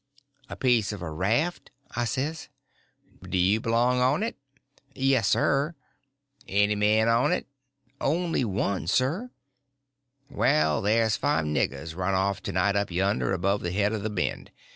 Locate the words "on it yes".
3.99-5.27